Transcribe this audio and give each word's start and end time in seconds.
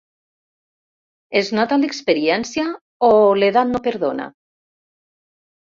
Es 1.41 1.51
nota 1.59 1.79
l'experiència 1.83 2.67
o 3.11 3.13
l'edat 3.45 3.73
no 3.77 3.87
perdona? 3.91 4.31